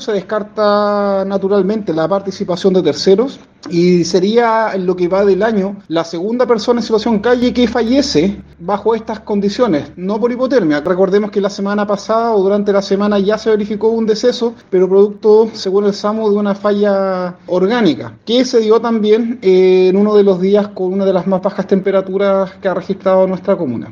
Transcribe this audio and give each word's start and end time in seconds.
Se 0.00 0.12
descarta 0.12 1.24
naturalmente 1.26 1.92
la 1.92 2.08
participación 2.08 2.72
de 2.74 2.82
terceros 2.82 3.38
y 3.68 4.04
sería 4.04 4.70
en 4.74 4.86
lo 4.86 4.96
que 4.96 5.08
va 5.08 5.24
del 5.24 5.42
año 5.42 5.76
la 5.88 6.04
segunda 6.04 6.46
persona 6.46 6.80
en 6.80 6.84
situación 6.84 7.18
calle 7.18 7.52
que 7.52 7.68
fallece 7.68 8.40
bajo 8.58 8.94
estas 8.94 9.20
condiciones, 9.20 9.92
no 9.96 10.18
por 10.18 10.32
hipotermia. 10.32 10.80
Recordemos 10.80 11.30
que 11.30 11.40
la 11.40 11.50
semana 11.50 11.86
pasada 11.86 12.32
o 12.34 12.42
durante 12.42 12.72
la 12.72 12.82
semana 12.82 13.18
ya 13.18 13.38
se 13.38 13.50
verificó 13.50 13.88
un 13.88 14.06
deceso, 14.06 14.54
pero 14.70 14.88
producto, 14.88 15.50
según 15.52 15.84
el 15.86 15.94
SAMU, 15.94 16.30
de 16.30 16.36
una 16.36 16.54
falla 16.54 17.36
orgánica, 17.46 18.14
que 18.24 18.44
se 18.44 18.60
dio 18.60 18.80
también 18.80 19.38
en 19.42 19.96
uno 19.96 20.14
de 20.14 20.22
los 20.22 20.40
días 20.40 20.68
con 20.68 20.92
una 20.92 21.04
de 21.04 21.12
las 21.12 21.26
más 21.26 21.42
bajas 21.42 21.66
temperaturas 21.66 22.52
que 22.60 22.68
ha 22.68 22.74
registrado 22.74 23.26
nuestra 23.26 23.56
comuna. 23.56 23.88